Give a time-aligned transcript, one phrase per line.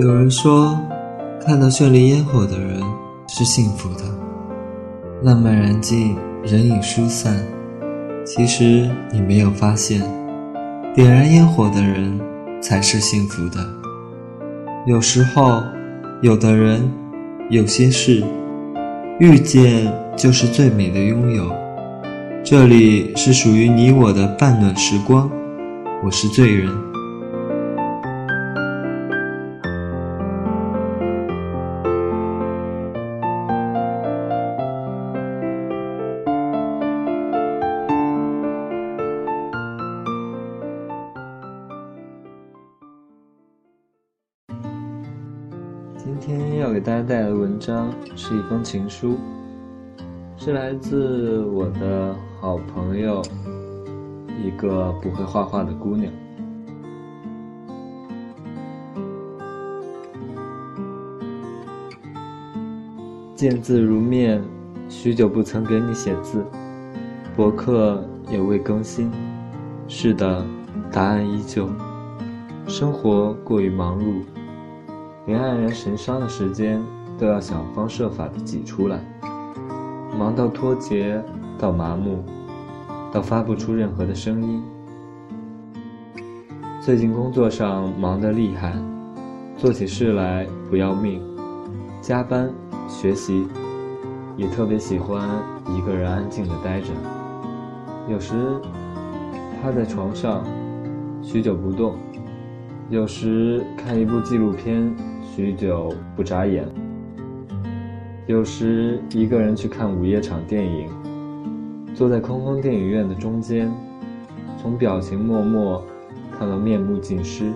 [0.00, 0.80] 有人说，
[1.44, 2.80] 看到绚丽烟火的人
[3.28, 4.04] 是幸福的。
[5.22, 7.36] 浪漫燃尽，人影疏散。
[8.24, 10.00] 其实你没有发现，
[10.94, 12.18] 点燃烟火的人
[12.62, 13.60] 才是幸福的。
[14.86, 15.62] 有时候，
[16.22, 16.90] 有的人，
[17.50, 18.24] 有些事，
[19.18, 21.52] 遇见就是最美的拥有。
[22.42, 25.30] 这里是属于你我的半暖时光，
[26.02, 26.72] 我是醉人。
[46.70, 49.18] 要给大家带来的文章是一封情书，
[50.36, 53.20] 是来自我的好朋友，
[54.40, 56.12] 一个不会画画的姑娘。
[63.34, 64.40] 见字如面，
[64.88, 66.44] 许久不曾给你写字，
[67.34, 68.00] 博客
[68.30, 69.10] 也未更新。
[69.88, 70.46] 是的，
[70.92, 71.68] 答案依旧，
[72.68, 74.22] 生活过于忙碌。
[75.26, 76.82] 连黯然神伤的时间
[77.18, 78.98] 都要想方设法的挤出来，
[80.18, 81.22] 忙到脱节，
[81.58, 82.24] 到麻木，
[83.12, 84.62] 到发不出任何的声音。
[86.80, 88.74] 最近工作上忙得厉害，
[89.56, 91.22] 做起事来不要命，
[92.00, 92.50] 加班
[92.88, 93.46] 学习，
[94.36, 95.28] 也特别喜欢
[95.76, 96.88] 一个人安静的待着。
[98.08, 98.34] 有时
[99.62, 100.42] 趴在床上，
[101.22, 101.94] 许久不动。
[102.88, 104.92] 有时看一部纪录片，
[105.40, 106.64] 许久不眨眼；
[108.26, 110.90] 有时一个人去看午夜场电影，
[111.94, 113.72] 坐在空空电影院的中间，
[114.60, 115.82] 从表情默默
[116.38, 117.50] 看到面目尽失。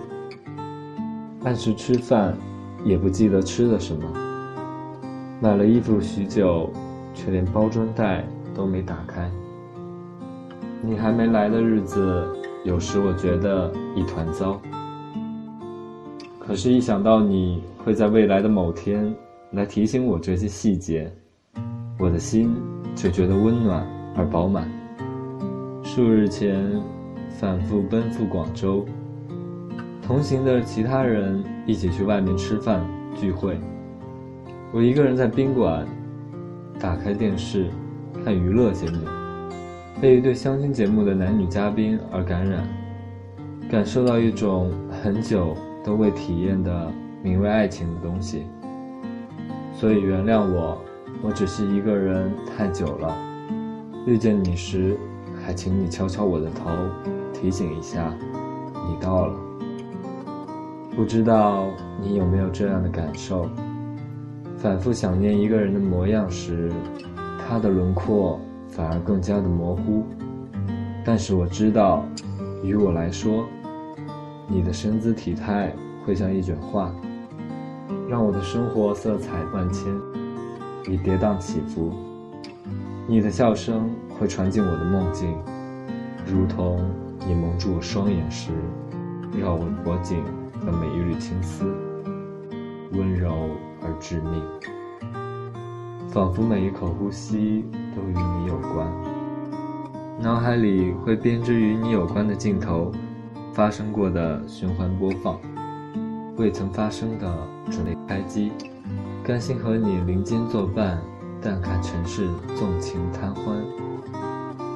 [1.43, 2.35] 按时吃饭，
[2.83, 4.01] 也不记得吃了什么。
[5.39, 6.71] 买了衣服许久，
[7.13, 9.29] 却连包装袋都没打开。
[10.81, 12.27] 你还没来的日子，
[12.63, 14.59] 有时我觉得一团糟。
[16.47, 19.11] 可是，一想到你会在未来的某天
[19.53, 21.11] 来提醒我这些细节，
[21.97, 22.55] 我的心
[22.95, 23.83] 就觉得温暖
[24.15, 24.69] 而饱满。
[25.83, 26.63] 数日前，
[27.39, 28.85] 反复奔赴广州，
[30.03, 32.85] 同行的其他人一起去外面吃饭
[33.19, 33.57] 聚会，
[34.71, 35.83] 我一个人在宾馆，
[36.79, 37.65] 打开电视
[38.23, 38.99] 看娱乐节目，
[39.99, 42.67] 被一对相亲节目的男女嘉宾而感染，
[43.67, 44.71] 感受到一种
[45.03, 45.57] 很久。
[45.85, 46.91] 都未体验的
[47.21, 48.47] 名为爱情的东西，
[49.71, 50.81] 所以原谅我，
[51.21, 53.15] 我只是一个人太久了。
[54.07, 54.97] 遇见你时，
[55.43, 56.71] 还请你敲敲我的头，
[57.31, 58.11] 提醒一下，
[58.73, 59.35] 你到了。
[60.95, 61.67] 不知道
[62.01, 63.47] 你有没有这样的感受？
[64.57, 66.71] 反复想念一个人的模样时，
[67.47, 70.03] 他的轮廓反而更加的模糊。
[71.03, 72.03] 但是我知道，
[72.63, 73.45] 于我来说。
[74.47, 75.73] 你的身姿体态
[76.05, 76.93] 会像一卷画，
[78.07, 79.91] 让我的生活色彩万千，
[80.87, 81.91] 以跌宕起伏。
[83.07, 85.35] 你的笑声会传进我的梦境，
[86.25, 86.79] 如同
[87.27, 88.51] 你蒙住我双眼时，
[89.35, 90.23] 绕我脖颈
[90.65, 91.65] 的每一缕青丝，
[92.93, 93.31] 温柔
[93.81, 94.41] 而致命，
[96.09, 98.87] 仿佛每一口呼吸都与你有关。
[100.19, 102.91] 脑海里会编织与你有关的镜头。
[103.55, 105.39] 发生过的循环播放，
[106.35, 107.25] 未曾发生的
[107.71, 108.51] 准备开机，
[109.23, 111.01] 甘心和你林间作伴，
[111.41, 112.27] 淡看尘世
[112.57, 113.55] 纵情贪欢。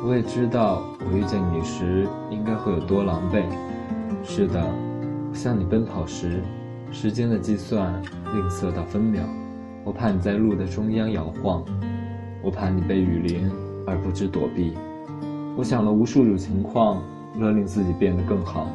[0.05, 3.43] 我也知道，我遇见你时应该会有多狼狈。
[4.23, 4.65] 是的，
[5.33, 6.41] 向你奔跑时，
[6.89, 8.01] 时间的计算
[8.33, 9.21] 吝啬到分秒。
[9.83, 11.65] 我怕你在路的中央摇晃，
[12.41, 13.51] 我怕你被雨淋
[13.85, 14.73] 而不知躲避。
[15.57, 17.01] 我想了无数种情况。
[17.39, 18.67] 为令自己变得更好，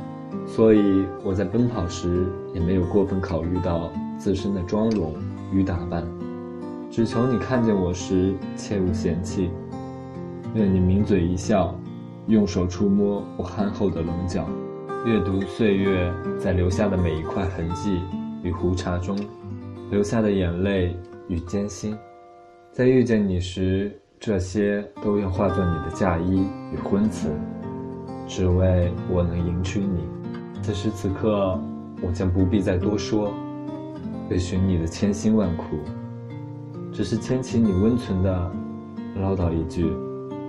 [0.46, 5.12] 所以我在奔跑时也没有过分考虑到自身的妆容
[5.52, 6.04] 与打扮，
[6.90, 9.50] 只求你看见我时切勿嫌弃，
[10.54, 11.74] 愿你抿嘴一笑，
[12.26, 14.48] 用手触摸我憨厚的棱角，
[15.04, 18.00] 阅读岁月在留下的每一块痕迹
[18.42, 19.18] 与胡茬中
[19.90, 20.96] 留下的眼泪
[21.28, 21.96] 与艰辛，
[22.72, 27.28] 在遇见你时，这些都要化作你的嫁衣与婚词。
[28.26, 30.04] 只为我能迎娶你。
[30.62, 31.58] 此时此刻，
[32.02, 33.32] 我将不必再多说，
[34.30, 35.76] 为寻你的千辛万苦，
[36.92, 38.52] 只是牵起你温存的，
[39.20, 39.92] 唠叨一句：“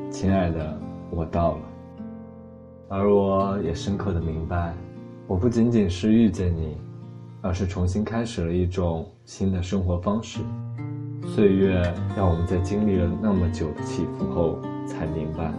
[0.09, 0.79] 亲爱的，
[1.09, 1.61] 我到了。”
[2.87, 4.73] 而我也深刻的明白，
[5.27, 6.77] 我不仅仅是遇见你，
[7.41, 10.39] 而是重新开始了一种新的生活方式。
[11.25, 11.81] 岁月
[12.15, 15.51] 让我们在经历了那么久的起伏后，才明白，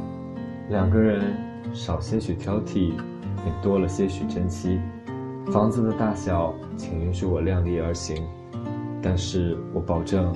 [0.70, 1.34] 两个人
[1.72, 2.92] 少些许挑剔，
[3.44, 4.80] 也多了些许珍惜。
[5.52, 8.26] 房子的大小，请允许我量力而行，
[9.00, 10.34] 但是我保证，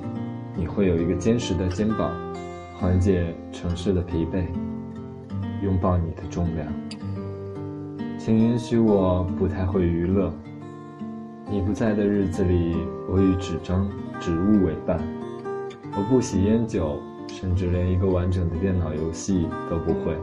[0.54, 2.12] 你会有一个坚实的肩膀，
[2.78, 4.46] 缓解城市的疲惫，
[5.62, 6.66] 拥抱你的重量。
[8.18, 10.32] 请允许我不太会娱乐，
[11.50, 12.76] 你不在的日子里，
[13.08, 13.88] 我与纸张、
[14.20, 15.00] 植物为伴。
[15.96, 20.16] 我不喜烟酒，甚至连一个完整的电脑游戏都不会。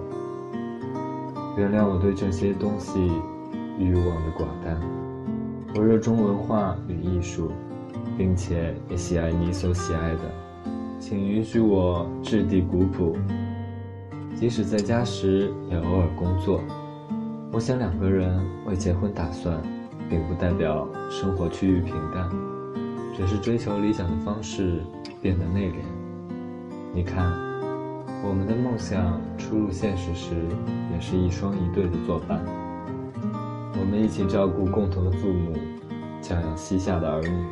[1.57, 3.11] 原谅我对这些东西
[3.79, 4.79] 欲望的寡淡。
[5.75, 7.51] 我热衷文化与艺术，
[8.15, 10.19] 并且也喜爱你所喜爱的。
[10.99, 13.17] 请允许我质地古朴，
[14.35, 16.61] 即使在家时也偶尔工作。
[17.51, 19.59] 我想两个人为结婚打算，
[20.07, 22.29] 并不代表生活趋于平淡，
[23.15, 24.83] 只是追求理想的方式。
[25.19, 25.75] 变得内敛。
[26.93, 27.33] 你看，
[28.23, 30.35] 我们的梦想初入现实时，
[30.91, 32.39] 也是一双一对的作伴。
[33.79, 35.53] 我们一起照顾共同的父母，
[36.21, 37.45] 教养膝下的儿女。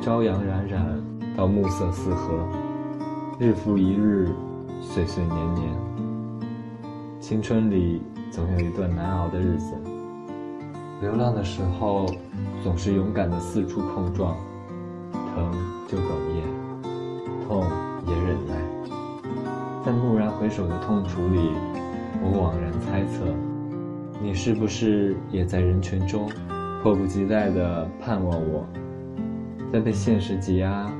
[0.00, 1.02] 朝阳冉冉
[1.36, 2.48] 到暮色四合，
[3.38, 4.28] 日复一日，
[4.80, 5.72] 岁岁年年。
[7.20, 9.74] 青春里总有一段难熬的日子。
[11.00, 12.06] 流浪的时候，
[12.62, 14.36] 总是勇敢的四处碰撞。
[15.12, 15.50] 疼
[15.88, 16.02] 就哽
[16.34, 16.44] 咽，
[17.46, 17.64] 痛
[18.06, 18.53] 也忍耐。
[19.84, 21.50] 在蓦然回首的痛楚里，
[22.22, 23.26] 我惘然猜测，
[24.18, 26.26] 你是不是也在人群中，
[26.82, 28.66] 迫不及待地盼望我？
[29.70, 30.90] 在被现实挤压，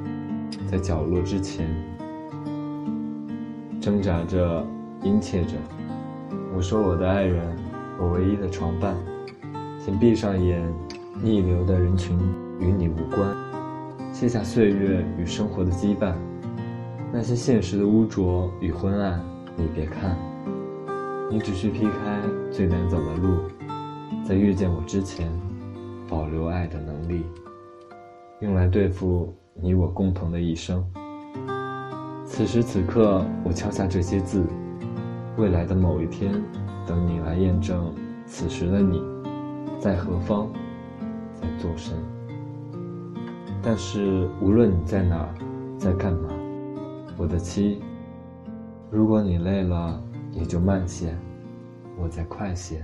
[0.71, 1.67] 在角落之前，
[3.81, 4.63] 挣扎着，
[5.03, 5.55] 殷切着。
[6.55, 7.43] 我说我的爱人，
[7.99, 8.95] 我唯一的床伴，
[9.83, 10.63] 请闭上眼，
[11.23, 12.19] 逆流的人群
[12.61, 13.35] 与你无关。
[14.13, 16.13] 卸下岁月与生活的羁绊，
[17.17, 19.25] 那些现实的污浊与昏暗，
[19.57, 20.19] 你别看，
[21.31, 22.21] 你只需劈开
[22.51, 23.37] 最难走的路，
[24.27, 25.31] 在遇见我之前，
[26.09, 27.25] 保留爱的能力，
[28.41, 30.85] 用来对付你我共同的一生。
[32.27, 34.45] 此时此刻，我敲下这些字，
[35.37, 36.33] 未来的某一天，
[36.85, 37.95] 等你来验证，
[38.27, 39.01] 此时的你，
[39.79, 40.49] 在何方，
[41.33, 41.93] 在做什？
[43.63, 45.33] 但是无论你在哪，
[45.79, 46.29] 在干嘛，
[47.17, 47.81] 我的妻，
[48.91, 50.03] 如果你累了，
[50.33, 51.17] 你就慢些，
[51.97, 52.83] 我再快些。